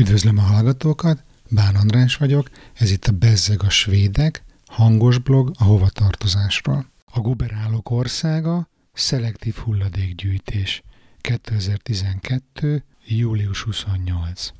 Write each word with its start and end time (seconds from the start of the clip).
Üdvözlöm 0.00 0.38
a 0.38 0.42
hallgatókat, 0.42 1.24
Bán 1.50 1.74
András 1.74 2.16
vagyok, 2.16 2.50
ez 2.74 2.90
itt 2.90 3.06
a 3.06 3.12
Bezzeg 3.12 3.62
a 3.62 3.70
Svédek, 3.70 4.44
hangos 4.66 5.18
blog 5.18 5.52
a 5.58 5.64
hovatartozásról. 5.64 6.86
A 7.04 7.20
guberálók 7.20 7.90
országa, 7.90 8.68
szelektív 8.92 9.54
hulladékgyűjtés, 9.54 10.82
2012. 11.20 12.84
július 13.06 13.62
28. 13.62 14.52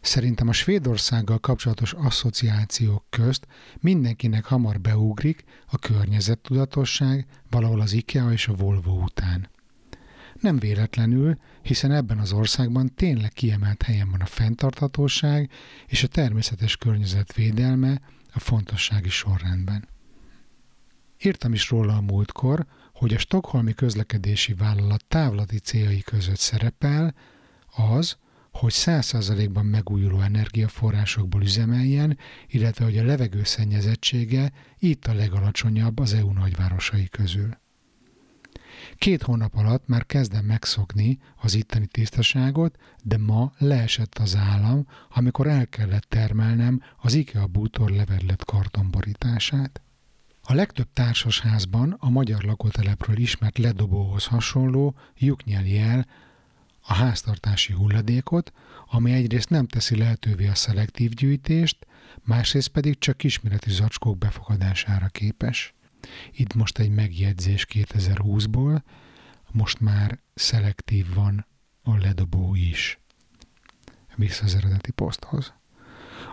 Szerintem 0.00 0.48
a 0.48 0.52
Svédországgal 0.52 1.38
kapcsolatos 1.38 1.92
asszociációk 1.92 3.04
közt 3.10 3.46
mindenkinek 3.80 4.44
hamar 4.44 4.80
beugrik 4.80 5.44
a 5.66 5.78
környezettudatosság 5.78 7.26
valahol 7.50 7.80
az 7.80 7.92
IKEA 7.92 8.32
és 8.32 8.48
a 8.48 8.54
Volvo 8.54 9.02
után. 9.02 9.48
Nem 10.42 10.58
véletlenül, 10.58 11.36
hiszen 11.62 11.92
ebben 11.92 12.18
az 12.18 12.32
országban 12.32 12.94
tényleg 12.94 13.32
kiemelt 13.32 13.82
helyen 13.82 14.10
van 14.10 14.20
a 14.20 14.26
fenntarthatóság 14.26 15.50
és 15.86 16.02
a 16.02 16.08
természetes 16.08 16.76
környezet 16.76 17.32
védelme 17.32 18.00
a 18.32 18.38
fontossági 18.38 19.08
sorrendben. 19.08 19.88
Írtam 21.22 21.52
is 21.52 21.70
róla 21.70 21.96
a 21.96 22.00
múltkor, 22.00 22.66
hogy 22.94 23.14
a 23.14 23.18
Stockholmi 23.18 23.74
közlekedési 23.74 24.54
vállalat 24.54 25.04
távlati 25.08 25.58
céljai 25.58 26.00
között 26.00 26.38
szerepel 26.38 27.14
az, 27.76 28.16
hogy 28.50 28.72
100%-ban 28.76 29.66
megújuló 29.66 30.20
energiaforrásokból 30.20 31.42
üzemeljen, 31.42 32.18
illetve 32.46 32.84
hogy 32.84 32.98
a 32.98 33.04
levegő 33.04 33.44
szennyezettsége 33.44 34.52
itt 34.78 35.06
a 35.06 35.14
legalacsonyabb 35.14 35.98
az 35.98 36.14
EU 36.14 36.32
nagyvárosai 36.32 37.08
közül. 37.08 37.60
Két 38.96 39.22
hónap 39.22 39.54
alatt 39.56 39.86
már 39.86 40.06
kezdem 40.06 40.44
megszokni 40.44 41.18
az 41.36 41.54
itteni 41.54 41.86
tisztaságot, 41.86 42.78
de 43.02 43.18
ma 43.18 43.52
leesett 43.58 44.18
az 44.18 44.36
állam, 44.36 44.86
amikor 45.08 45.46
el 45.46 45.66
kellett 45.66 46.04
termelnem 46.08 46.82
az 46.96 47.14
IKEA 47.14 47.46
bútor 47.46 47.90
levedlet 47.90 48.44
kartonborítását. 48.44 49.80
A 50.44 50.54
legtöbb 50.54 50.88
társasházban 50.92 51.96
a 51.98 52.10
magyar 52.10 52.42
lakótelepről 52.42 53.16
ismert 53.16 53.58
ledobóhoz 53.58 54.26
hasonló 54.26 54.94
lyuk 55.18 55.44
nyeli 55.44 55.78
el 55.78 56.06
a 56.80 56.94
háztartási 56.94 57.72
hulladékot, 57.72 58.52
ami 58.90 59.12
egyrészt 59.12 59.50
nem 59.50 59.66
teszi 59.66 59.96
lehetővé 59.96 60.46
a 60.46 60.54
szelektív 60.54 61.10
gyűjtést, 61.10 61.86
másrészt 62.22 62.68
pedig 62.68 62.98
csak 62.98 63.16
kisméretű 63.16 63.70
zacskók 63.70 64.18
befogadására 64.18 65.06
képes. 65.06 65.74
Itt 66.32 66.54
most 66.54 66.78
egy 66.78 66.90
megjegyzés 66.90 67.66
2020-ból, 67.72 68.82
most 69.50 69.80
már 69.80 70.18
szelektív 70.34 71.14
van 71.14 71.46
a 71.82 71.96
ledobó 71.96 72.54
is. 72.54 72.98
Vissza 74.16 74.44
az 74.44 74.54
eredeti 74.54 74.90
poszthoz. 74.90 75.52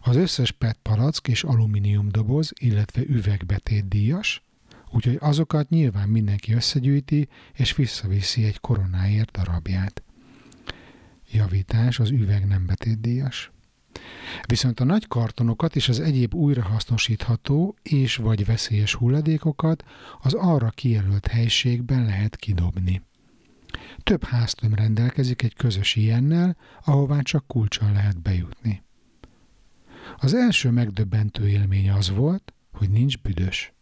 Az 0.02 0.16
összes 0.16 0.52
PET 0.52 0.78
palack 0.82 1.28
és 1.28 1.44
alumínium 1.44 2.10
doboz, 2.10 2.52
illetve 2.60 3.02
üvegbetét 3.02 3.88
díjas, 3.88 4.44
úgyhogy 4.92 5.18
azokat 5.20 5.70
nyilván 5.70 6.10
mindenki 6.10 6.54
összegyűjti 6.54 7.28
és 7.54 7.76
visszaviszi 7.76 8.44
egy 8.44 8.60
koronáért 8.60 9.32
darabját. 9.32 10.04
Javítás, 11.32 12.00
az 12.00 12.10
üveg 12.10 12.48
nem 12.48 12.66
betétdíjas. 12.66 13.52
Viszont 14.50 14.80
a 14.80 14.84
nagy 14.84 15.08
kartonokat 15.08 15.76
és 15.76 15.90
az 15.90 16.00
egyéb 16.00 16.34
újrahasznosítható 16.34 17.76
és 17.82 18.16
vagy 18.16 18.46
veszélyes 18.46 18.94
hulladékokat 18.94 19.84
az 20.22 20.34
arra 20.34 20.70
kijelölt 20.70 21.28
helységben 21.28 22.06
lehet 22.06 22.36
kidobni. 22.36 23.02
Több 24.04 24.24
háztöm 24.24 24.74
rendelkezik 24.74 25.42
egy 25.42 25.54
közös 25.54 25.96
ilyennel, 25.96 26.58
ahová 26.84 27.22
csak 27.22 27.48
kulcsal 27.48 27.92
lehet 27.92 28.22
bejutni. 28.22 28.84
Az 30.18 30.34
első 30.34 30.70
megdöbbentő 30.70 31.48
élmény 31.48 31.90
az 31.90 32.10
volt, 32.10 32.54
hogy 32.72 32.90
nincs 32.90 33.18
büdös. 33.18 33.74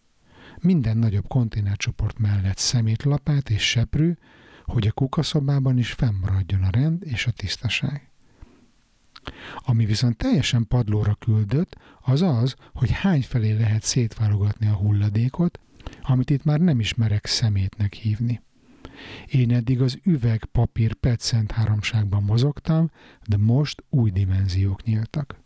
Minden 0.60 0.98
nagyobb 0.98 1.28
konténercsoport 1.28 2.20
mellett 2.20 2.58
szemétlapát 2.58 3.50
és 3.50 3.70
seprű, 3.70 4.14
hogy 4.64 4.88
a 4.88 4.92
kukaszobában 4.92 5.78
is 5.78 5.92
fennmaradjon 5.92 6.64
a 6.64 6.70
rend 6.70 7.04
és 7.06 7.28
a 7.28 7.32
tisztaság. 7.32 8.12
Ami 9.56 9.86
viszont 9.86 10.18
teljesen 10.18 10.68
padlóra 10.68 11.16
küldött, 11.16 11.76
az 12.02 12.22
az, 12.22 12.56
hogy 12.74 12.92
hány 12.92 13.22
felé 13.22 13.52
lehet 13.52 13.84
szétválogatni 13.84 14.68
a 14.68 14.76
hulladékot, 14.76 15.60
amit 16.02 16.30
itt 16.30 16.44
már 16.44 16.60
nem 16.60 16.80
ismerek 16.80 17.26
szemétnek 17.26 17.94
hívni. 17.94 18.42
Én 19.28 19.52
eddig 19.52 19.82
az 19.82 20.00
üveg, 20.04 20.46
papír, 20.46 20.94
petszent 20.94 21.52
háromságban 21.52 22.24
mozogtam, 22.24 22.92
de 23.28 23.38
most 23.38 23.84
új 23.90 24.12
dimenziók 24.12 24.84
nyíltak. 24.84 25.40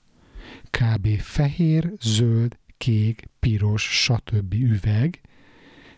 Kb. 0.70 1.08
fehér, 1.20 1.94
zöld, 2.02 2.58
kék, 2.78 3.30
piros, 3.40 4.04
stb. 4.04 4.54
üveg, 4.54 5.22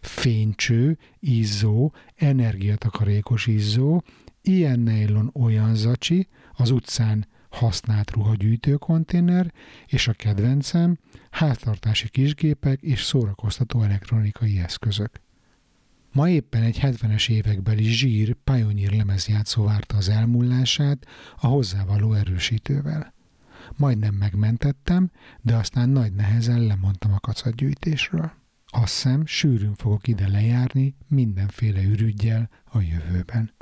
fénycső, 0.01 0.97
izzó, 1.19 1.93
energiatakarékos 2.15 3.47
izzó, 3.47 4.03
ilyen 4.41 4.79
nylon 4.79 5.29
olyan 5.33 5.75
zacsi, 5.75 6.27
az 6.53 6.69
utcán 6.69 7.27
használt 7.53 8.11
ruhagyűjtő 8.11 8.75
konténer, 8.75 9.53
és 9.85 10.07
a 10.07 10.13
kedvencem 10.13 10.97
háztartási 11.29 12.09
kisgépek 12.09 12.81
és 12.81 13.03
szórakoztató 13.03 13.81
elektronikai 13.81 14.59
eszközök. 14.59 15.21
Ma 16.11 16.29
éppen 16.29 16.63
egy 16.63 16.79
70-es 16.81 17.29
évekbeli 17.29 17.83
zsír 17.83 18.35
Pioneer 18.43 18.91
lemezjátszó 18.91 19.63
várta 19.63 19.97
az 19.97 20.09
elmúlását 20.09 21.05
a 21.37 21.47
hozzávaló 21.47 22.13
erősítővel. 22.13 23.13
Majdnem 23.75 24.13
megmentettem, 24.13 25.11
de 25.41 25.55
aztán 25.55 25.89
nagy 25.89 26.13
nehezen 26.13 26.61
lemondtam 26.61 27.13
a 27.13 27.19
kacatgyűjtésről. 27.19 28.31
Azt 28.65 28.93
hiszem, 28.93 29.25
sűrűn 29.25 29.75
fogok 29.75 30.07
ide 30.07 30.27
lejárni 30.27 30.95
mindenféle 31.07 31.83
ürügyjel 31.83 32.49
a 32.65 32.81
jövőben. 32.81 33.53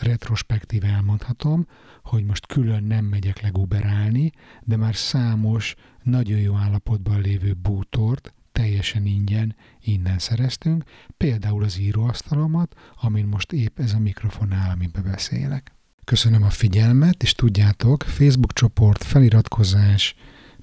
Retrospektíve 0.00 0.88
elmondhatom, 0.88 1.66
hogy 2.02 2.24
most 2.24 2.46
külön 2.46 2.84
nem 2.84 3.04
megyek 3.04 3.40
leguberálni, 3.40 4.32
de 4.62 4.76
már 4.76 4.94
számos, 4.94 5.74
nagyon 6.02 6.38
jó 6.38 6.54
állapotban 6.54 7.20
lévő 7.20 7.54
bútort 7.62 8.34
teljesen 8.52 9.06
ingyen 9.06 9.56
innen 9.80 10.18
szereztünk, 10.18 10.84
például 11.16 11.64
az 11.64 11.78
íróasztalomat, 11.78 12.74
amin 13.00 13.26
most 13.26 13.52
épp 13.52 13.78
ez 13.78 13.92
a 13.92 13.98
mikrofon 13.98 14.52
áll, 14.52 14.70
amiben 14.70 15.02
beszélek. 15.02 15.74
Köszönöm 16.04 16.42
a 16.42 16.50
figyelmet, 16.50 17.22
és 17.22 17.32
tudjátok, 17.32 18.02
Facebook 18.02 18.52
csoport, 18.52 19.04
feliratkozás, 19.04 20.14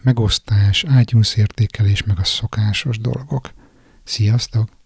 megosztás, 0.01 0.85
iTunes 0.99 1.35
meg 2.05 2.19
a 2.19 2.23
szokásos 2.23 2.97
dolgok. 2.97 3.53
Sziasztok! 4.03 4.76